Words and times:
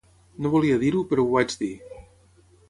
No 0.45 0.51
volia 0.53 0.79
dir-ho 0.83 1.03
però 1.11 1.27
ho 1.27 1.35
vaig 1.35 1.55
dir 1.61 1.71